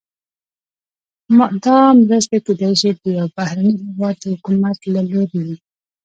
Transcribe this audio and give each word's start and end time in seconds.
دا 1.63 1.77
مرستې 1.99 2.37
کیدای 2.45 2.73
شي 2.81 2.89
د 3.01 3.03
یو 3.19 3.27
بهرني 3.35 3.73
هیواد 3.83 4.15
د 4.21 4.23
حکومت 4.33 4.77
له 4.93 5.01
لوري 5.11 5.39
وي. 5.45 5.57